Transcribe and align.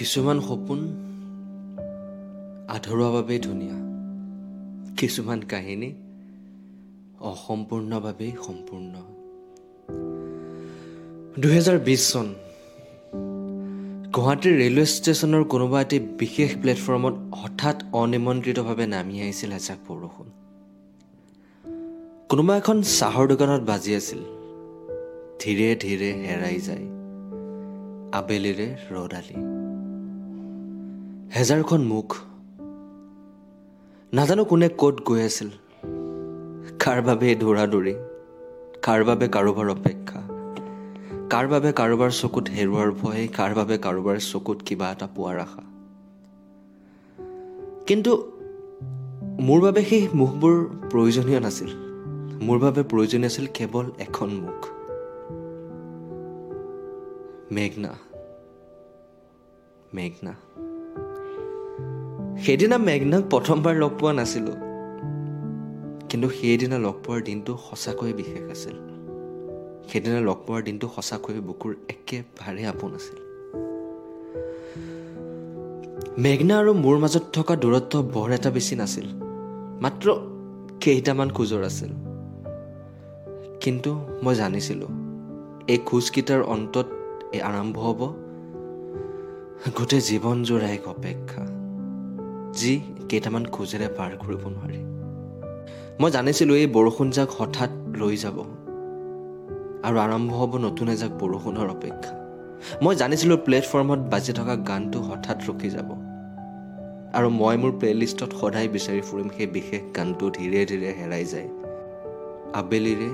কিছুমান 0.00 0.40
সপোন 0.40 0.80
আধৰুৱাভাৱেই 2.68 3.38
ধুনীয়া 3.38 3.78
কিছুমান 4.96 5.40
কাহিনী 5.40 5.90
অসম্পূৰ্ণভাৱেই 7.20 8.32
সম্পূৰ্ণ। 8.46 8.94
দুহেজাৰ 11.42 11.78
বিছ 11.78 12.12
চন 12.12 12.26
গুৱাহাটীৰ 14.14 14.54
ৰেলৱে 14.58 14.84
ষ্টেচনৰ 14.86 15.44
কোনোবা 15.44 15.80
এটি 15.80 15.98
বিশেষ 15.98 16.50
প্লেটফৰ্মত 16.56 17.14
হঠাৎ 17.34 17.76
অনিমন্ত্ৰিতভাৱে 17.92 18.86
নামি 18.86 19.20
আহিছিল 19.20 19.52
এজাক 19.52 19.78
বৰষুণ। 19.88 20.26
কোনোবা 22.28 22.56
এখন 22.56 22.82
চাহৰ 22.82 23.28
দোকানত 23.28 23.62
বাজি 23.62 23.94
আছিল। 23.94 24.20
ধীৰে 25.40 25.76
ধীৰে 25.80 26.10
হেৰাই 26.12 26.58
যায়। 26.60 26.86
আবেলিৰে 28.12 28.76
ৰ'দালি 28.90 29.59
হেজাৰখন 31.34 31.80
মুখ। 31.82 32.16
নাজানো 34.12 34.44
কোনে 34.44 34.68
ক'ত 34.68 34.96
গৈ 35.04 35.22
আছিল। 35.22 35.48
কাৰ 36.78 37.02
বাবে 37.02 37.34
দৌৰা 37.34 37.66
দৌৰি 37.66 37.94
কাৰ 38.82 39.04
বাবে 39.04 39.28
কাৰোবাৰ 39.28 39.70
অপেক্ষা 39.70 40.22
কাৰ 41.30 41.48
বাবে 41.48 41.72
কাৰোবাৰ 41.72 42.10
চকুত 42.10 42.48
হেৰুৱাৰ 42.48 42.90
ভয় 42.90 43.28
কাৰ 43.28 43.54
বাবে 43.54 43.78
কাৰোবাৰ 43.78 44.16
চকুত 44.16 44.62
কিবা 44.62 44.90
এটা 44.90 45.08
পোৱাৰ 45.16 45.38
আশা। 45.38 45.62
কিন্তু 47.86 48.32
মোৰ 49.40 49.60
বাবে 49.60 49.84
সেই 49.84 50.08
মুখবোৰ 50.14 50.66
প্ৰয়োজনীয় 50.90 51.40
নাছিল। 51.40 51.68
মোৰ 52.42 52.58
বাবে 52.58 52.82
প্ৰয়োজনীয় 52.82 53.26
আছিল 53.26 53.46
কেৱল 53.46 53.90
এখন 53.98 54.30
মুখ। 54.30 54.66
মেঘনা। 57.52 57.94
মেঘনা। 59.94 60.34
সেইদিনা 62.44 62.78
মেঘনাক 62.78 63.22
প্ৰথমবাৰ 63.30 63.74
লগ 63.76 63.90
পোৱা 63.98 64.12
নাছিলোঁ। 64.12 64.54
কিন্তু 66.08 66.28
সেইদিনা 66.28 66.78
লগ 66.78 66.94
পোৱাৰ 67.06 67.22
দিনটো 67.22 67.58
সঁচাকৈয়ে 67.70 68.12
বিশেষ 68.12 68.50
আছিল। 68.50 68.76
সেইদিনা 69.88 70.20
লগ 70.20 70.36
পোৱাৰ 70.46 70.62
দিনটো 70.62 70.88
সঁচাকৈয়ে 70.96 71.40
বুকুৰ 71.40 71.74
একেবাৰে 71.88 72.64
আপোন 72.66 72.94
আছিল। 72.94 73.18
মেঘনা 76.18 76.58
আৰু 76.58 76.74
মোৰ 76.74 76.98
মাজত 76.98 77.22
থকা 77.32 77.56
দূৰত্ব 77.56 78.02
বৰ 78.02 78.30
এটা 78.30 78.50
বেছি 78.50 78.76
নাছিল। 78.76 79.06
মাত্ৰ 79.82 80.06
কেইটামান 80.80 81.30
খোজৰ 81.30 81.62
আছিল। 81.62 81.88
কিন্তু 83.60 83.90
মই 84.22 84.34
জানিছিলোঁ 84.34 84.88
এই 85.68 85.78
খোজকেইটাৰ 85.86 86.42
অন্তত 86.42 86.86
এই 87.32 87.40
আৰম্ভ 87.40 87.78
হ'ব। 87.78 88.00
গোটেই 89.76 90.00
জীৱনজোৰা 90.00 90.68
এক 90.68 90.88
অপেক্ষা। 90.88 91.59
যি 92.58 92.72
কেইটামান 93.08 93.44
খোজেৰে 93.46 93.88
পাৰ 93.98 94.10
কৰিব 94.22 94.42
নোৱাৰি। 94.54 94.80
মই 96.00 96.10
জানিছিলোঁ 96.10 96.56
এই 96.56 96.66
বৰষুণজাক 96.66 97.28
হঠাৎ 97.38 97.70
ৰৈ 98.00 98.16
যাব 98.16 98.38
আৰু 99.86 99.96
আৰম্ভ 99.98 100.30
হ'ব 100.32 100.52
নতুন 100.56 100.88
এজাক 100.88 101.12
বৰষুণৰ 101.22 101.68
অপেক্ষা। 101.76 102.12
মই 102.82 102.94
জানিছিলোঁ 102.96 103.38
প্লেটফৰ্মত 103.38 103.98
বাজি 103.98 104.32
থকা 104.32 104.54
গানটো 104.56 104.98
হঠাৎ 105.00 105.38
ৰখি 105.48 105.70
যাব 105.70 105.90
আৰু 107.14 107.28
মই 107.30 107.56
মোৰ 107.56 107.72
প্লে'লিষ্টত 107.80 108.30
সদায় 108.40 108.68
বিচাৰি 108.68 109.00
ফুৰিম 109.00 109.28
সেই 109.36 109.46
বিশেষ 109.46 109.82
গানটো 109.96 110.26
ধীৰে 110.30 110.60
ধীৰে 110.70 110.90
হেৰাই 111.00 111.24
যায়। 111.24 111.48
আবেলিৰে 112.54 113.10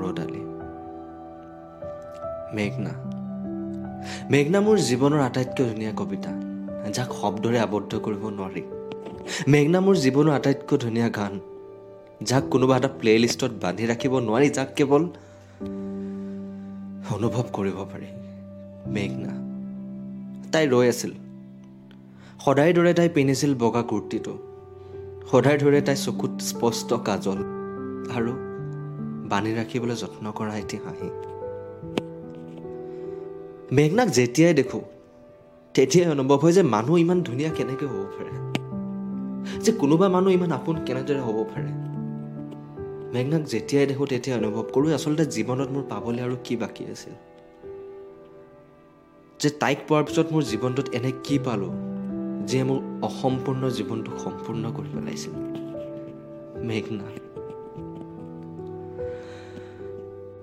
ৰ'দালি 0.00 0.42
মেঘনা। 2.56 2.92
মেঘনা 4.30 4.58
মোৰ 4.60 4.76
জীৱনৰ 4.78 5.20
আটাইতকৈ 5.20 5.64
ধুনীয়া 5.64 5.92
কবিতা। 5.92 6.51
যাক 6.90 7.12
শব্দৰে 7.20 7.58
আবদ্ধ 7.58 7.94
কৰিব 7.94 8.28
নোৱাৰি। 8.28 8.62
মেঘনা 9.48 9.80
মোৰ 9.80 9.94
জীৱনৰ 9.94 10.30
আটাইতকৈ 10.30 10.78
ধুনীয়া 10.78 11.08
গান। 11.08 11.40
যাক 12.22 12.44
কোনোবা 12.50 12.76
এটা 12.76 12.88
প্লে 12.88 13.18
লিষ্টত 13.18 13.50
বান্ধি 13.50 13.86
ৰাখিব 13.86 14.18
নোৱাৰি 14.18 14.48
যাক 14.48 14.74
কেৱল 14.74 15.02
অনুভৱ 17.14 17.44
কৰিব 17.52 17.74
পাৰি। 17.74 18.06
মেঘনা। 18.86 19.32
তাই 20.52 20.68
ৰৈ 20.68 20.88
আছিল। 20.88 21.12
সদায় 22.44 22.72
দৰে 22.72 22.94
তাই 22.94 23.08
পিন্ধিছিল 23.08 23.54
বগা 23.54 23.82
কুৰ্তিটো। 23.82 24.38
সদায় 25.30 25.58
দৰে 25.58 25.80
তাই 25.80 25.96
চকুত 25.96 26.30
স্পষ্ট 26.40 26.94
কাজল 26.94 27.38
আৰু 28.16 28.32
বান্ধি 29.28 29.54
ৰাখিবলৈ 29.54 29.96
যত্ন 29.96 30.32
কৰা 30.32 30.56
এটি 30.56 30.76
হাঁহি। 30.76 31.10
মেঘনাক 33.72 34.08
যেতিয়াই 34.08 34.54
দেখোঁ 34.54 34.80
তেতিয়াই 35.74 36.10
অনুভৱ 36.10 36.38
হয় 36.38 36.52
যে 36.52 36.62
মানুহ 36.62 36.96
ইমান 36.96 37.22
ধুনীয়া 37.22 37.50
কেনেকৈ 37.50 37.86
হ'ব 37.86 38.06
পাৰে। 38.18 38.32
যে 39.60 39.72
কোনোবা 39.72 40.08
মানুহ 40.08 40.32
ইমান 40.32 40.52
আপোন 40.52 40.76
কেনেদৰে 40.86 41.20
হ'ব 41.20 41.44
পাৰে। 41.44 41.70
মেঘনাক 43.12 43.42
যেতিয়াই 43.42 43.86
দেখোঁ 43.86 44.06
তেতিয়াই 44.06 44.38
অনুভৱ 44.40 44.64
কৰোঁ 44.72 44.94
আচলতে 44.94 45.24
জীৱনত 45.26 45.68
মোৰ 45.70 45.82
পাবলৈ 45.90 46.20
আৰু 46.20 46.36
কি 46.44 46.56
বাকী 46.56 46.84
আছিল। 46.84 47.12
যে 49.40 49.50
তাইক 49.50 49.78
পোৱাৰ 49.88 50.04
পিছত 50.04 50.26
মোৰ 50.32 50.42
জীৱনটোত 50.42 50.88
এনে 50.88 51.12
কি 51.24 51.38
পালোঁ 51.38 51.72
যিয়ে 52.46 52.64
মোৰ 52.64 52.78
অসম্পূৰ্ণ 53.02 53.70
জীৱনটো 53.70 54.18
সম্পূৰ্ণ 54.18 54.72
কৰি 54.72 54.88
পেলাইছিল। 54.94 55.32
মেঘনা। 56.62 57.04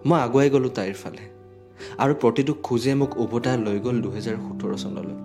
মই 0.06 0.20
আগুৱাই 0.20 0.50
গ'লোঁ 0.50 0.70
তাইৰ 0.70 0.94
ফালে। 0.94 1.39
আৰু 2.00 2.14
প্ৰতিটো 2.14 2.54
খোজে 2.64 2.94
মোক 2.96 3.12
উভতাই 3.18 3.58
লৈ 3.58 3.80
গ'ল 3.80 3.98
দুহেজাৰ 4.02 4.36
সোতৰ 4.36 4.72
চনলৈ 4.78 5.16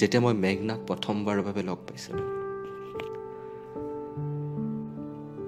যেতিয়া 0.00 0.20
মই 0.22 0.34
মেঘনাক 0.34 0.80
প্ৰথমবাৰৰ 0.88 1.42
বাবে 1.42 1.62
লগ 1.62 1.78
পাইছিলোঁ। 1.88 2.26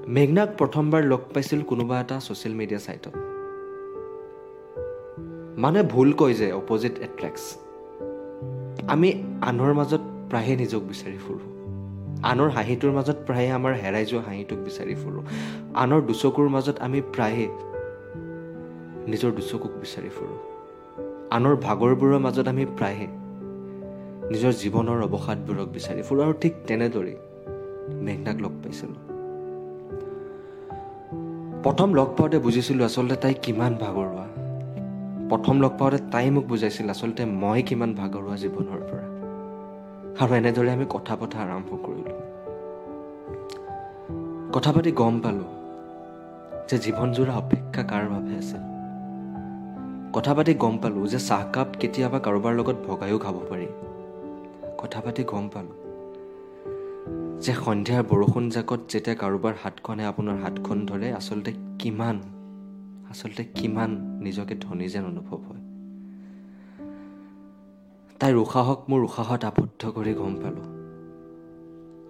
মেঘনাক 0.09 0.49
প্ৰথমবাৰ 0.59 1.03
লগ 1.03 1.23
পাইছিল 1.35 1.63
কোনোবা 1.63 2.01
এটা 2.01 2.17
ছ'চিয়েল 2.21 2.55
মিডিয়া 2.55 2.81
ছাইটত। 2.81 3.15
মানুহে 5.59 5.83
ভুল 5.83 6.13
কয় 6.13 6.35
যে 6.35 6.53
অপজিট 6.53 6.95
এট্ৰেক্টছ। 6.99 7.45
আমি 8.89 9.09
আনৰ 9.43 9.73
মাজত 9.75 10.03
প্ৰায়ে 10.31 10.57
নিজক 10.57 10.83
বিচাৰি 10.83 11.19
ফুৰোঁ। 11.27 11.45
আনৰ 12.23 12.49
হাঁহিটোৰ 12.49 12.93
মাজত 12.93 13.17
প্ৰায়ে 13.27 13.51
আমাৰ 13.51 13.73
হেৰাই 13.75 14.05
যোৱা 14.05 14.23
হাঁহিটোক 14.23 14.59
বিচাৰি 14.59 14.95
ফুৰোঁ। 14.95 15.23
আনৰ 15.75 16.01
দুচকুৰ 16.03 16.49
মাজত 16.49 16.77
আমি 16.81 17.01
প্ৰায়ে 17.01 17.49
নিজৰ 19.09 19.33
দুচকুক 19.33 19.71
বিচাৰি 19.71 20.09
ফুৰোঁ। 20.09 20.39
আনৰ 21.31 21.57
ভাগৰবোৰৰ 21.57 22.19
মাজত 22.19 22.49
আমি 22.49 22.65
প্ৰায়ে 22.67 23.07
নিজৰ 24.31 24.53
জীৱনৰ 24.53 24.99
অৱসাদবোৰক 25.03 25.69
বিচাৰি 25.69 26.03
ফুৰোঁ 26.03 26.25
আৰু 26.25 26.33
ঠিক 26.41 26.55
তেনেদৰেই 26.67 27.17
মেঘনাক 28.03 28.37
লগ 28.41 28.53
পাইছিলোঁ। 28.65 29.03
প্ৰথম 31.63 31.95
লগ 31.95 32.09
পাওঁতে 32.17 32.39
বুজিছিলোঁ 32.39 32.85
আচলতে 32.85 33.17
তাই 33.17 33.35
কিমান 33.35 33.73
ভাগৰুৱা। 33.75 34.27
প্ৰথম 35.29 35.61
লগ 35.61 35.73
পাওঁতে 35.79 35.99
তাই 36.13 36.31
মোক 36.31 36.45
বুজাইছিল 36.45 36.91
আচলতে 36.91 37.25
মই 37.25 37.63
কিমান 37.63 37.95
ভাগৰুৱা 37.95 38.37
জীৱনৰ 38.37 38.81
পৰা। 38.91 39.07
আৰু 40.25 40.35
এনেদৰে 40.35 40.71
আমি 40.71 40.87
কথা 40.89 41.17
পতা 41.17 41.39
আৰম্ভ 41.39 41.71
কৰিলোঁ। 41.87 42.19
কথা 44.53 44.73
পাতি 44.73 44.93
গম 44.93 45.21
পালোঁ 45.21 45.51
যে 46.71 46.77
জীৱনজোৰা 46.79 47.35
অপেক্ষা 47.35 47.83
কাৰ 47.83 48.05
বাবে 48.09 48.35
আছিল। 48.39 48.76
কথা 50.17 50.35
পাতি 50.35 50.55
গম 50.55 50.79
পালোঁ 50.79 51.07
যে 51.07 51.19
চাহকাপ 51.19 51.69
কেতিয়াবা 51.81 52.19
কাৰোবাৰ 52.19 52.53
লগত 52.55 52.77
ভগায়ো 52.87 53.19
খাব 53.19 53.37
পাৰি। 53.51 53.69
কথা 54.79 55.01
পাতি 55.01 55.23
গম 55.25 55.49
পালোঁ 55.55 55.77
যে 57.41 57.53
সন্ধিয়াৰ 57.65 58.03
বৰষুণ 58.11 58.51
জাকত 58.51 58.81
যেতিয়া 58.89 59.17
কাৰোবাৰ 59.17 59.55
হাতখনে 59.63 60.05
আপোনাৰ 60.07 60.37
হাতখন 60.37 60.87
ধৰে 60.87 61.13
আচলতে 61.13 61.53
কিমান 61.79 62.17
আচলতে 63.11 63.45
কিমান 63.45 63.91
নিজকে 64.21 64.55
ধনী 64.55 64.89
যেন 64.89 65.05
অনুভৱ 65.05 65.39
হয়। 65.39 65.63
তাইৰ 68.21 68.37
উশাহক 68.37 68.81
মোৰ 68.91 69.01
উশাহত 69.05 69.45
আবদ্ধ 69.45 69.83
কৰি 69.87 70.13
গম 70.15 70.35
পালোঁ 70.35 70.67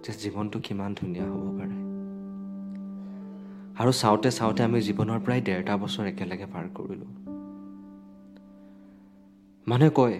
যে 0.03 0.11
জীৱনটো 0.21 0.57
কিমান 0.63 0.89
ধুনীয়া 0.93 1.25
হ'ব 1.25 1.45
পাৰে। 1.59 1.77
আৰু 3.81 3.91
চাওঁতে 3.91 4.31
চাওঁতে 4.31 4.63
আমি 4.63 4.79
জীৱনৰ 4.81 5.19
প্ৰায় 5.19 5.41
ডেৰটা 5.41 5.73
বছৰ 5.77 6.05
একেলগে 6.05 6.45
পাৰ 6.45 6.65
কৰিলোঁ। 6.75 7.26
মানুহে 9.67 9.89
কয় 9.95 10.19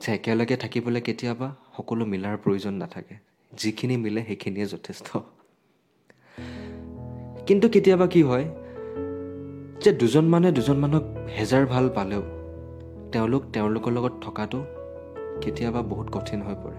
যে 0.00 0.12
একেলগে 0.14 0.56
থাকিবলৈ 0.56 1.00
কেতিয়াবা 1.00 1.54
সকলো 1.76 2.04
মিলাৰ 2.06 2.36
প্ৰয়োজন 2.36 2.74
নাথাকে। 2.74 3.14
যিখিনি 3.52 3.96
মিলে 3.96 4.24
সেইখিনিয়ে 4.24 4.66
যথেষ্ট। 4.66 5.08
কিন্তু 7.46 7.68
কেতিয়াবা 7.68 8.06
কি 8.06 8.22
হয় 8.22 8.44
যে 9.84 9.92
দুজন 9.92 10.24
মানুহে 10.28 10.52
দুজন 10.52 10.76
মানুহক 10.76 11.02
হেজাৰ 11.38 11.66
ভাল 11.66 11.90
পালেও 11.94 12.22
তেওঁলোক 13.12 13.42
তেওঁলোকৰ 13.52 13.90
লগত 13.92 14.12
থকাটো 14.22 14.64
কেতিয়াবা 15.40 15.82
বহুত 15.82 16.08
কঠিন 16.12 16.42
হৈ 16.42 16.54
পৰে। 16.54 16.78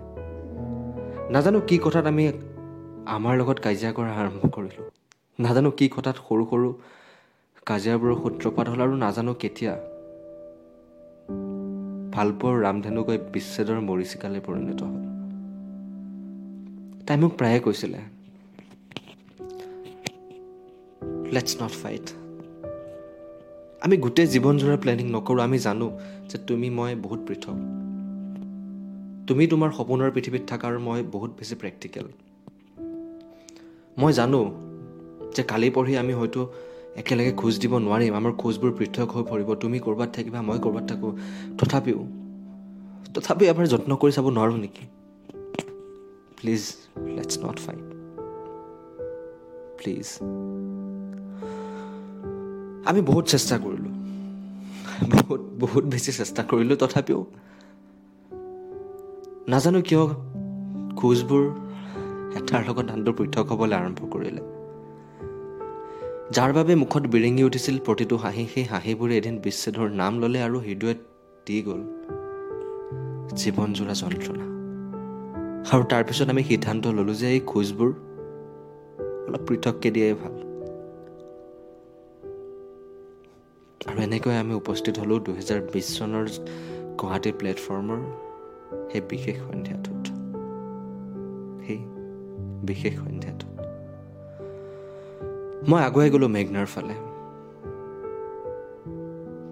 নাজানো 1.33 1.59
কি 1.59 1.77
কথাত 1.83 2.05
আমি 2.05 2.31
আমাৰ 3.05 3.37
লগত 3.37 3.59
কাজিয়া 3.59 3.91
কৰা 3.93 4.11
আৰম্ভ 4.13 4.41
কৰিলোঁ। 4.49 4.85
নাজানো 5.39 5.71
কি 5.71 5.89
কথাত 5.95 6.15
সৰু 6.29 6.43
সৰু 6.51 6.73
কাজিয়াবোৰৰ 7.65 8.15
সূত্ৰপাত 8.23 8.69
হ'ল 8.69 8.81
আৰু 8.81 8.95
নাজানো 8.95 9.33
কেতিয়া 9.33 9.73
ভালপোৱাৰ 12.13 12.57
ৰামধেনু 12.61 13.01
গৈ 13.03 13.17
বিচ্ছেদৰ 13.33 13.79
মৰিচিকালৈ 13.89 14.41
পৰিণত 14.47 14.81
হ'ল। 14.83 15.03
তাই 17.07 17.17
মোক 17.17 17.31
প্ৰায়ে 17.37 17.59
কৈছিলে 17.59 17.99
লেটছ 21.31 21.51
নট 21.63 21.73
ফাইট 21.81 22.05
আমি 23.81 23.95
গোটেই 23.97 24.27
জীৱনজোৰা 24.27 24.77
প্লেনিং 24.77 25.05
নকৰোঁ 25.11 25.41
আমি 25.43 25.57
জানো 25.57 25.87
যে 26.29 26.37
তুমি 26.47 26.69
মই 26.69 26.95
বহুত 26.95 27.19
পৃথক। 27.27 27.57
তুমি 29.27 29.43
তোমাৰ 29.47 29.69
সপোনৰ 29.77 30.09
পৃথিৱীত 30.11 30.43
থাকা 30.47 30.65
আৰু 30.67 30.79
মই 30.79 30.99
বহুত 31.11 31.31
বেছি 31.39 31.55
প্ৰেক্টিকেল 31.55 32.05
মই 33.97 34.11
জানো 34.13 34.41
যে 35.35 35.41
কালি 35.43 35.69
পঢ়ি 35.69 35.93
আমি 35.97 36.13
হয়তো 36.13 36.41
একেলগে 36.95 37.31
খোজ 37.31 37.53
দিব 37.59 37.73
নোৱাৰিম। 37.77 38.13
আমাৰ 38.15 38.31
খোজবোৰ 38.31 38.71
পৃথক 38.71 39.07
হৈ 39.15 39.23
পৰিব। 39.23 39.49
তুমি 39.55 39.79
ক'ৰবাত 39.79 40.09
থাকিবা 40.15 40.41
মই 40.41 40.59
ক'ৰবাত 40.59 40.83
থাকোঁ। 40.89 41.11
তথাপিও 41.59 41.99
তথাপিও 43.13 43.47
এবাৰ 43.49 43.65
যত্ন 43.67 43.91
কৰি 43.95 44.11
চাব 44.11 44.25
নোৱাৰোঁ 44.29 44.57
নেকি? 44.57 44.85
Please 46.39 46.61
let's 47.15 47.33
not 47.45 47.57
fight 47.59 47.85
please 49.79 50.07
আমি 52.85 53.01
বহুত 53.01 53.25
চেষ্টা 53.27 53.55
কৰিলোঁ। 53.57 53.93
বহুত 55.09 55.41
বহুত 55.59 55.83
বেছি 55.85 56.11
চেষ্টা 56.11 56.43
কৰিলোঁ। 56.43 56.77
তথাপিও 56.77 57.25
নাজানো 59.47 59.81
কিয় 59.81 60.03
খোজবোৰ 60.95 61.43
এটাৰ 62.37 62.61
লগত 62.67 62.91
আনটো 62.91 63.11
পৃথক 63.13 63.45
হ'বলৈ 63.51 63.75
আৰম্ভ 63.75 63.99
কৰিলে। 64.11 64.60
যাৰ 66.31 66.53
বাবে 66.53 66.75
মুখত 66.75 67.03
বিৰিঙি 67.07 67.43
উঠিছিল 67.43 67.79
প্ৰতিটো 67.79 68.17
হাঁহি 68.17 68.47
সেই 68.53 68.63
হাঁহিবোৰে 68.63 69.17
এদিন 69.17 69.37
বিচ্ছেদৰ 69.37 69.89
নাম 69.89 70.19
ল'লে 70.19 70.43
আৰু 70.43 70.59
হৃদয়ত 70.59 70.97
দি 71.47 71.61
গ'ল। 71.61 71.81
জীৱনজোৰা 73.35 73.93
যন্ত্ৰণা। 73.93 74.45
আৰু 75.71 75.83
তাৰপিছত 75.83 76.29
আমি 76.29 76.43
সিদ্ধান্ত 76.43 76.87
ল'লোঁ 76.87 77.13
যে 77.13 77.27
এই 77.29 77.39
খোজবোৰ 77.39 77.91
অলপ 79.27 79.41
পৃথককৈ 79.47 79.91
দিয়াই 79.91 80.13
ভাল। 80.13 80.35
আৰু 83.87 84.01
এনেকৈ 84.01 84.37
আমি 84.37 84.53
উপস্থিত 84.53 84.99
হ'লোঁ 84.99 85.19
দুহেজাৰ 85.19 85.61
বিছ 85.73 85.87
চনৰ 85.97 86.25
গুৱাহাটী 87.01 87.31
প্লেটফৰ্মৰ 87.31 87.99
সেই 88.91 89.01
বিশেষ 89.09 89.37
সন্ধিয়াটোত। 89.37 90.03
সেই 91.65 91.79
বিশেষ 92.65 92.95
সন্ধিয়াটোত। 92.95 93.60
মই 95.69 95.81
আগুৱাই 95.87 96.09
গ'লোঁ 96.13 96.29
মেঘনাৰ 96.35 96.67
ফালে। 96.73 96.95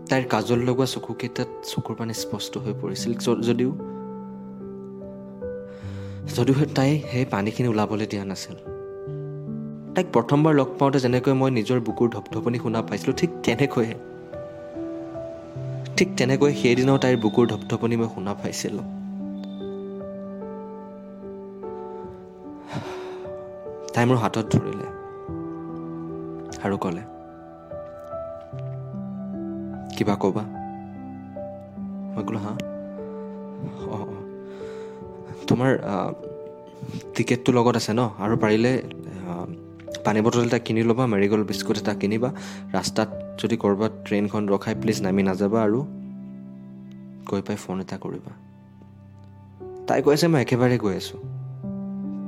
তাইৰ 0.09 0.23
কাজল 0.33 0.59
লগোৱা 0.67 0.87
চকুকেইটাত 0.93 1.49
চকুৰ 1.71 1.95
পানী 1.99 2.13
স্পষ্ট 2.23 2.53
হৈ 2.63 2.73
পৰিছিল 2.81 3.11
যদিও 3.47 3.71
যদিও 6.35 6.55
তাই 6.77 6.91
সেই 7.11 7.25
পানীখিনি 7.33 7.67
ওলাবলৈ 7.73 8.05
দিয়া 8.11 8.23
নাছিল। 8.31 8.57
তাইক 9.93 10.07
প্ৰথমবাৰ 10.15 10.53
লগ 10.59 10.69
পাওঁতে 10.79 10.99
যেনেকৈ 11.05 11.33
মই 11.41 11.49
নিজৰ 11.59 11.79
বুকুৰ 11.87 12.07
ধপধপনি 12.15 12.57
শুনা 12.63 12.79
পাইছিলোঁ 12.89 13.15
ঠিক 13.21 13.31
তেনেকৈয়ে 13.45 13.93
ঠিক 15.97 16.09
তেনেকৈ 16.17 16.51
সেইদিনাও 16.61 16.97
তাইৰ 17.03 17.17
বুকুৰ 17.23 17.45
ধপধপনি 17.53 17.95
মই 18.01 18.09
শুনা 18.15 18.33
পাইছিলোঁ। 18.41 18.85
তাই 23.93 24.03
মোৰ 24.09 24.17
হাতত 24.23 24.47
ধৰিলে। 24.53 24.98
আৰু 26.63 26.75
ক'লে 26.77 27.03
কিবা 29.97 30.15
ক'বা? 30.15 30.43
মই 32.13 32.23
ক'লো 32.27 32.39
হা? 32.39 32.53
অঁ 33.93 34.03
অঁ 34.03 34.21
তোমাৰ 35.47 35.71
টিকেটটো 37.15 37.49
লগত 37.57 37.75
আছে 37.81 37.91
ন? 37.93 38.01
আৰু 38.23 38.35
পাৰিলে 38.43 38.71
পানী 40.05 40.19
বটল 40.25 40.41
এটা 40.45 40.59
কিনি 40.67 40.81
ল'বা 40.89 41.03
মেৰিগ'ল্ড 41.13 41.45
বিস্কুট 41.47 41.77
এটা 41.77 41.93
কিনিবা 42.01 42.29
ৰাস্তাত 42.75 43.09
যদি 43.41 43.55
ক'ৰবাত 43.63 43.91
ট্ৰেইনখন 44.05 44.43
ৰখাই 44.53 44.75
প্লিজ 44.81 44.97
নামি 45.05 45.21
নাযাবা 45.29 45.59
আৰু 45.63 45.79
গৈ 47.29 47.41
পাই 47.47 47.57
ফোন 47.63 47.77
এটা 47.83 47.97
কৰিবা। 48.03 48.31
তাই 49.87 49.99
কৈ 50.05 50.13
আছে 50.13 50.27
মই 50.31 50.39
একেবাৰে 50.41 50.77
গৈ 50.77 50.95
আছোঁ। 50.95 51.19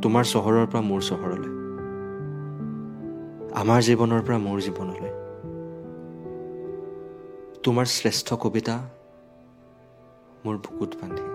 তোমাৰ 0.03 0.23
চহৰৰ 0.33 0.65
পৰা 0.71 0.81
মোৰ 0.81 1.01
চহৰলৈ। 1.09 1.60
আমাৰ 3.55 3.81
জীৱনৰ 3.81 4.21
পৰা 4.21 4.37
মোৰ 4.37 4.59
জীৱনলৈ। 4.61 5.11
তোমাৰ 7.63 7.85
শ্ৰেষ্ঠ 7.85 8.33
কবিতা 8.33 8.79
মোৰ 10.45 10.57
বুকুত 10.57 10.91
বান্ধি। 11.01 11.25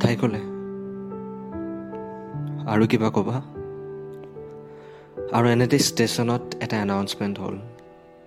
তাই 0.00 0.16
ক'লে 0.16 0.40
আৰু 2.72 2.86
কিবা 2.86 3.10
ক'বা? 3.10 3.40
আৰু 5.32 5.48
এনেতে 5.48 5.78
ষ্টেচনত 5.78 6.42
এটা 6.60 6.76
এনাউন্সমেণ্ট 6.76 7.38
হ'ল 7.38 7.58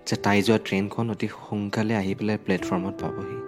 যে 0.06 0.16
তাই 0.16 0.42
যোৱা 0.42 0.58
ট্ৰেইনখন 0.58 1.10
অতি 1.10 1.28
সোনকালে 1.28 1.96
আহি 1.96 2.14
পেলাই 2.14 2.38
প্লেটফৰ্মত 2.38 2.94
পাবহি। 3.00 3.38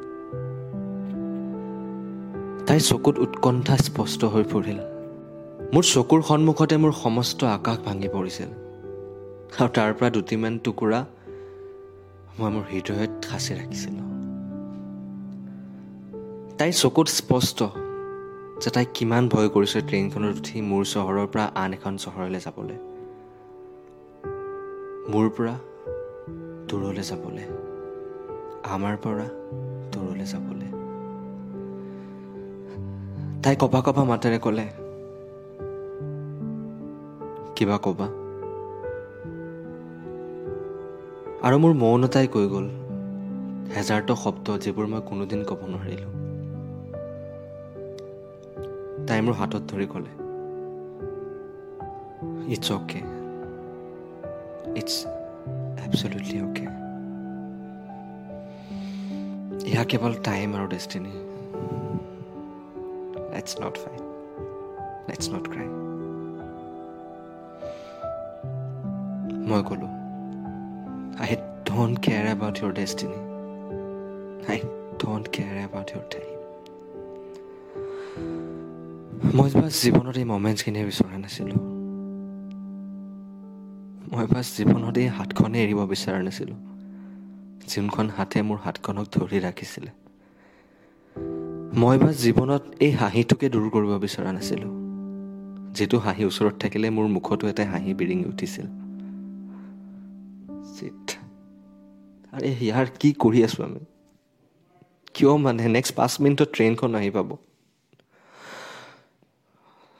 তাইৰ 2.66 2.80
চকুত 2.80 3.18
উৎকণ্ঠা 3.18 3.76
স্পষ্ট 3.76 4.24
হৈ 4.24 4.42
পৰিল। 4.42 4.78
মোৰ 5.74 5.82
চকুৰ 5.82 6.22
সন্মুখতে 6.22 6.76
মোৰ 6.76 6.92
সমস্ত 6.92 7.44
আকাশ 7.44 7.78
ভাঙি 7.78 8.08
পৰিছিল। 8.08 8.63
আৰু 9.54 9.70
তাৰ 9.70 9.92
পৰা 9.98 10.08
দুটিমান 10.10 10.54
টুকুৰা 10.64 11.00
মই 12.38 12.50
মোৰ 12.54 12.64
হৃদয়ত 12.70 13.12
সাঁচি 13.30 13.52
ৰাখিছিলোঁ। 13.58 14.06
তাইৰ 16.58 16.74
চকুত 16.82 17.08
স্পষ্ট 17.20 17.58
যে 18.62 18.70
তাই 18.74 18.86
কিমান 18.96 19.28
ভয় 19.28 19.48
কৰিছে 19.54 19.78
ট্ৰেইনখনত 19.88 20.34
উঠি 20.40 20.56
মোৰ 20.70 20.82
চহৰৰ 20.92 21.26
পৰা 21.32 21.44
আন 21.62 21.70
এখন 21.72 21.94
চহৰলৈ 22.04 22.40
যাবলৈ। 22.46 22.78
মোৰ 25.12 25.26
পৰা 25.36 25.54
দূৰলৈ 26.68 27.04
যাবলৈ। 27.10 27.46
আমাৰ 28.74 28.94
পৰা 29.04 29.26
দূৰলৈ 29.92 30.26
যাবলৈ। 30.34 30.70
তাই 33.42 33.54
কপা 33.62 33.80
কপা 33.86 34.02
মাতেৰে 34.10 34.38
ক'লে 34.38 34.66
কিবা 37.56 37.78
ক'বা? 37.78 38.23
আৰু 41.46 41.56
মোৰ 41.62 41.72
মৌনতাই 41.80 42.26
কৈ 42.34 42.46
গ'ল 42.52 42.66
হেজাৰটা 43.72 44.14
শব্দ 44.20 44.46
যিবোৰ 44.64 44.86
মই 44.92 45.00
কোনোদিন 45.08 45.40
ক'ব 45.48 45.60
নোৱাৰিলোঁ। 45.72 46.12
তাই 49.08 49.18
মোৰ 49.24 49.34
হাতত 49.40 49.62
ধৰি 49.70 49.86
ক'লে 49.92 50.12
it's 52.54 52.68
okay 52.76 53.00
it's 54.80 54.94
absolutely 55.84 56.38
okay 56.46 56.66
এয়া 59.70 59.84
কেৱল 59.90 60.12
টাইম 60.28 60.48
আৰু 60.58 60.66
destiny. 60.74 61.12
Let's 63.32 63.52
not 63.62 63.74
fight 63.82 64.02
let's 65.08 65.24
not 65.34 65.44
cry 65.52 65.68
মই 69.50 69.62
ক'লোঁ 69.70 70.03
I 71.22 71.36
don't 71.68 72.00
care 72.00 72.26
about 72.26 72.58
your 72.58 72.72
destiny 72.72 73.18
I 74.50 74.58
don't 75.00 75.28
care 75.34 75.56
about 75.56 75.88
your 75.90 76.06
time 76.12 76.34
মই 79.36 79.50
বাছ 79.50 79.72
জীৱনত 79.84 80.16
এই 80.16 80.24
মমেণ্টছখিনিয়ে 80.24 80.84
বিচৰা 80.84 81.18
নাছিলোঁ। 81.18 81.58
মই 84.12 84.26
বাছ 84.34 84.46
জীৱনত 84.58 84.98
এই 84.98 85.06
হাতখনেই 85.06 85.62
এৰিব 85.64 85.80
বিচৰা 85.86 86.22
নাছিলোঁ। 86.22 86.56
যোনখন 87.68 88.06
হাতে 88.16 88.42
মোৰ 88.42 88.58
হাতখনক 88.64 89.06
ধৰি 89.12 89.38
ৰাখিছিলে। 89.40 89.90
মই 91.80 91.98
বাছ 91.98 92.14
জীৱনত 92.24 92.62
এই 92.80 92.90
হাঁহিটোকে 92.90 93.48
দূৰ 93.48 93.70
কৰিব 93.70 93.92
বিচৰা 94.04 94.32
নাছিলোঁ। 94.32 94.72
যিটো 95.76 95.98
হাঁহি 95.98 96.24
ওচৰত 96.24 96.54
থাকিলে 96.60 96.90
মোৰ 96.90 97.06
মুখতো 97.06 97.48
এটা 97.48 97.64
হাঁহি 97.64 97.94
বিৰিঙি 97.94 98.24
উঠিছিল। 98.24 98.83
আৰে 102.32 102.48
ইয়াৰ 102.58 102.86
কি 103.00 103.10
কৰি 103.24 103.40
আছোঁ 103.46 103.62
আমি? 103.64 103.82
কিয় 105.14 105.32
মানে 105.36 105.62
নেক্সট 105.68 105.92
পাঁচ 105.96 106.12
মিনিটত 106.20 106.48
ট্ৰেইনখন 106.54 106.90
আহি 106.98 107.10
পাব? 107.16 107.28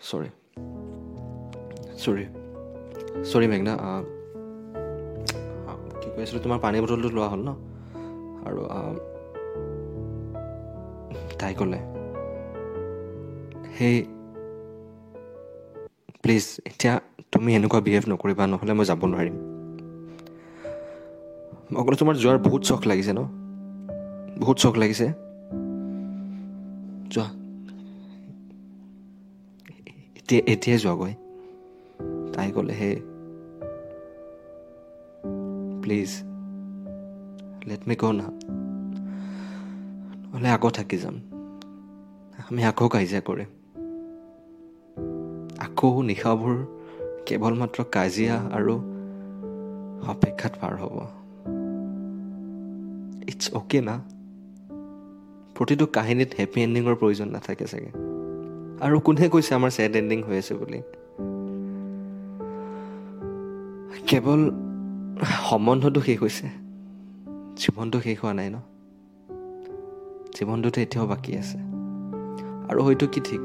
চৰি 0.09 0.29
চৰি 1.97 2.25
চৰি 3.31 3.47
মেঘনা 3.53 3.75
কি 6.01 6.09
কৈ 6.15 6.21
আছিলোঁ 6.25 6.43
তোমাৰ 6.43 6.59
পানী 6.65 6.77
বটলটো 6.83 7.09
লোৱা 7.17 7.29
হ'ল 7.33 7.41
ন? 7.49 7.51
আৰু 8.47 8.61
তাই 11.41 11.53
ক'লে 11.55 11.79
সেই 13.77 13.97
প্লিজ 16.23 16.45
এতিয়া 16.65 16.95
তুমি 17.33 17.51
এনেকুৱা 17.59 17.81
বিহেভ 17.87 18.05
নকৰিবা 18.13 18.45
নহ'লে 18.53 18.73
মই 18.79 18.85
যাব 18.91 19.03
নোৱাৰিম। 19.13 19.37
মই 21.75 21.81
অকল 21.83 21.95
তোমাৰ 21.95 22.15
যোৱাৰ 22.15 22.39
বহুত 22.39 22.63
চখ 22.63 22.87
লাগিছে 22.87 23.13
ন? 23.13 23.21
বহুত 24.39 24.57
চখ 24.59 24.77
লাগিছে। 24.77 25.07
যোৱা। 27.11 27.27
এতিয়া 30.17 30.41
এতিয়াই 30.47 30.79
যোৱাগৈ। 30.79 31.15
তাই 32.33 32.53
ক'লে 32.53 32.75
হে 32.75 32.91
প্লিজ 35.83 36.11
লেট 37.69 37.83
মি 37.89 37.95
গ' 37.97 38.13
না 38.13 38.27
নহ'লে 40.23 40.49
আকৌ 40.49 40.71
থাকি 40.71 40.97
যাম। 40.97 41.17
আমি 42.51 42.65
আকৌ 42.65 42.89
কাজিয়া 42.89 43.21
কৰিম। 43.21 43.51
আকৌ 45.59 46.03
নিশাবোৰ 46.03 46.57
কেৱল 47.27 47.55
মাত্ৰ 47.55 47.85
কাজিয়া 47.91 48.37
আৰু 48.53 48.75
অপেক্ষাত 50.09 50.53
পাৰ 50.61 50.75
হ'ব। 50.77 51.24
ইটছ 53.29 53.55
অ'কে 53.55 53.81
না 53.81 54.03
প্ৰতিটো 55.55 55.87
কাহিনীত 55.87 56.29
হেপী 56.39 56.61
এণ্ডিঙৰ 56.63 56.95
প্ৰয়োজন 56.95 57.29
নাথাকে 57.29 57.65
চাগে। 57.65 57.91
আৰু 58.85 59.01
কোনে 59.01 59.29
কৈছে 59.29 59.55
আমাৰ 59.55 59.71
ছেড 59.71 59.97
এণ্ডিং 59.97 60.23
হৈ 60.23 60.39
আছে 60.39 60.55
বুলি? 60.55 60.83
কেৱল 64.07 64.51
সম্বন্ধটো 65.51 66.01
শেষ 66.01 66.23
হৈছে। 66.23 66.47
জীৱনটো 67.57 68.01
শেষ 68.01 68.19
হোৱা 68.19 68.35
নাই 68.35 68.51
ন? 68.51 68.57
জীৱনটোতো 70.35 70.81
এতিয়াও 70.81 71.07
বাকী 71.07 71.37
আছে। 71.37 71.59
আৰু 72.69 72.83
হয়তো 72.83 73.07
কি 73.07 73.21
ঠিক? 73.21 73.41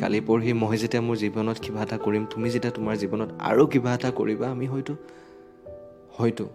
কালি 0.00 0.20
পৰহি 0.20 0.52
মই 0.52 0.76
যেতিয়া 0.76 1.02
মোৰ 1.02 1.16
জীৱনত 1.16 1.58
কিবা 1.62 1.82
এটা 1.82 1.98
কৰিম 1.98 2.26
তুমি 2.30 2.50
যেতিয়া 2.50 2.72
তোমাৰ 2.72 2.96
জীৱনত 2.96 3.28
আৰু 3.38 3.66
কিবা 3.66 3.94
এটা 3.94 4.10
কৰিবা 4.10 4.50
আমি 4.50 4.66
হয়তো 4.66 4.96
হয়তো 6.18 6.48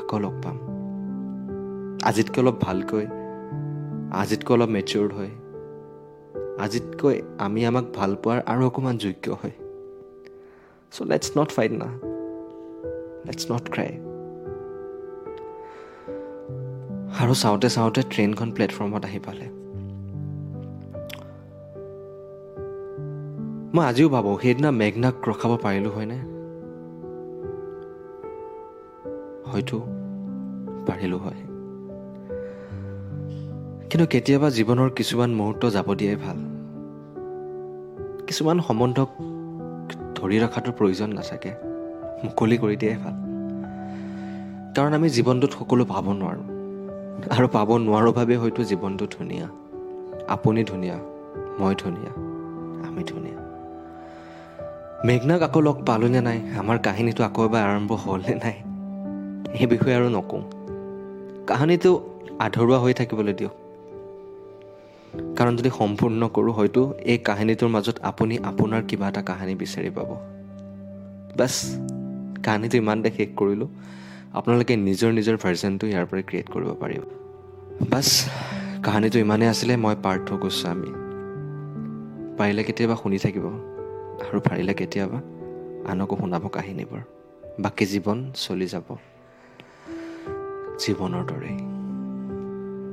আকৌ 0.00 0.16
লগ 0.18 0.34
পাম। 0.44 0.56
আজিতকৈ 2.04 2.40
অলপ 2.42 2.56
ভালকৈ 2.60 3.06
আজিতকৈ 4.12 4.52
অলপ 4.54 4.68
মেচিয়ৰ্ড 4.68 5.10
হয় 5.12 5.32
আজিতকৈ 6.64 7.16
আমি 7.38 7.60
আমাক 7.66 7.86
ভাল 7.94 8.10
পোৱাৰ 8.22 8.38
আৰু 8.52 8.62
অকণমান 8.66 8.96
যোগ্য 8.98 9.26
হয় 9.42 9.54
চ' 10.92 11.06
লেটছ 11.10 11.28
নট 11.38 11.48
ফাইট 11.56 11.72
না। 11.72 11.88
লেটছ 13.26 13.42
নট 13.52 13.64
ক্ৰাই 13.74 13.90
আৰু 17.20 17.32
চাওঁতে 17.34 17.68
চাওঁতে 17.68 18.00
ট্ৰেইনখন 18.02 18.48
প্লেটফৰ্মত 18.52 19.02
আহি 19.04 19.20
পালে। 19.26 19.46
মই 23.74 23.84
আজিও 23.90 24.08
ভাবোঁ 24.08 24.36
সেইদিনা 24.42 24.70
মেঘনাক 24.80 25.14
ৰখাব 25.28 25.52
পাৰিলোঁ 25.64 25.92
হয়নে? 25.96 26.31
হয়তো 29.52 29.76
পাৰিলোঁ 30.86 31.18
হয়। 31.18 31.40
কিন্তু 33.90 34.06
কেতিয়াবা 34.06 34.48
জীৱনৰ 34.48 34.90
কিছুমান 34.90 35.30
মুহূৰ্ত 35.30 35.70
যাব 35.70 35.94
দিয়াই 35.94 36.16
ভাল। 36.16 36.38
কিছুমান 38.26 38.60
সম্বন্ধক 38.60 39.08
ধৰি 40.14 40.36
ৰখাটোৰ 40.40 40.72
প্ৰয়োজন 40.72 41.08
নাথাকে 41.12 41.50
মুকলি 42.24 42.58
কৰি 42.58 42.76
দিয়াই 42.76 42.96
ভাল। 42.96 43.16
কাৰণ 44.76 44.92
আমি 44.94 45.08
জীৱনটোত 45.08 45.52
সকলো 45.52 45.84
পাব 45.84 46.06
নোৱাৰোঁ। 46.12 46.46
আৰু 47.30 47.48
পাব 47.48 47.68
নোৱাৰোঁ 47.76 48.12
বাবে 48.12 48.36
হয়তো 48.36 48.64
জীৱনটো 48.64 49.06
ধুনীয়া। 49.06 49.46
আপুনি 50.28 50.64
ধুনীয়া 50.64 50.96
মই 51.60 51.74
ধুনীয়া 51.78 52.12
আমি 52.88 53.04
ধুনীয়া। 53.04 53.38
মেঘনাক 55.04 55.42
আকৌ 55.42 55.60
লগ 55.60 55.76
পালোঁনে 55.86 56.20
নাই? 56.20 56.38
আমাৰ 56.58 56.78
কাহিনীটো 56.78 57.24
আকৌ 57.24 57.44
এবাৰ 57.44 57.62
আৰম্ভ 57.62 57.92
হ'লনে 57.92 58.34
নাই? 58.34 58.71
সেই 59.58 59.66
বিষয়ে 59.66 59.96
আৰু 59.96 60.08
নকওঁ। 60.08 60.42
কাহিনীটো 61.46 61.90
আধৰুৱা 62.38 62.78
হৈ 62.78 62.92
থাকিবলৈ 62.92 63.32
দিয়ক। 63.32 63.54
কাৰণ 65.38 65.56
যদি 65.56 65.70
সম্পূৰ্ণ 65.78 66.28
কৰোঁ 66.28 66.52
হয়তো 66.52 66.94
এই 67.04 67.18
কাহিনীটোৰ 67.18 67.68
মাজত 67.68 67.96
আপুনি 68.02 68.38
আপোনাৰ 68.38 68.82
কিবা 68.82 69.08
এটা 69.08 69.22
কাহিনী 69.22 69.54
বিচাৰি 69.54 69.90
পাব। 69.90 70.10
বাছ 71.36 71.76
কাহিনীটো 72.42 72.76
ইমানতে 72.76 73.10
শেষ 73.16 73.28
কৰিলোঁ। 73.36 73.68
আপোনালোকে 74.32 74.76
নিজৰ 74.76 75.12
নিজৰ 75.12 75.36
ভাৰ্জনটো 75.36 75.86
ইয়াৰ 75.86 76.06
পৰা 76.06 76.22
ক্ৰিয়েট 76.22 76.48
কৰিব 76.50 76.70
পাৰিব। 76.80 77.02
বাছ 77.90 78.30
কাহিনীটো 78.82 79.18
ইমানেই 79.18 79.48
আছিলে 79.48 79.76
মই 79.76 79.96
পাৰ্থ 80.02 80.32
গোস্বামী। 80.32 80.92
পাৰিলে 82.38 82.64
কেতিয়াবা 82.64 82.96
শুনি 82.96 83.18
থাকিব 83.18 83.44
আৰু 84.22 84.40
পাৰিলে 84.40 84.74
কেতিয়াবা 84.74 85.18
আনকো 85.90 86.16
শুনাব 86.20 86.48
কাহিনীবোৰ। 86.48 87.00
বাকী 87.60 87.86
জীৱন 87.86 88.30
চলি 88.34 88.66
যাব। 88.66 88.96
জীৱনৰ 90.82 91.24
দৰেই। 91.30 91.71